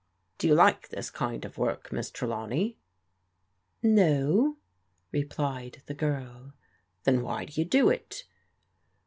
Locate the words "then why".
7.03-7.45